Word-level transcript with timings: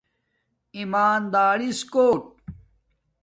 ایمادارس 0.75 1.79
کُوٹ 1.93 2.21